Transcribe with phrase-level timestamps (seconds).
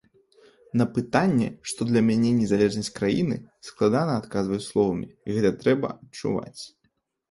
[0.79, 3.35] На пытанне, што для мяне незалежнасць краіны,
[3.71, 5.07] складана адказваць словамі,
[5.39, 6.61] гэта трэба адчуваць.